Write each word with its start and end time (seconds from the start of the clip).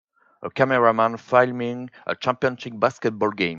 A 0.41 0.49
cameraman 0.49 1.17
filming 1.17 1.91
a 2.07 2.15
championship 2.15 2.73
basketball 2.79 3.29
game. 3.29 3.49